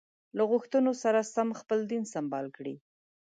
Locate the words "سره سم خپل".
1.03-1.79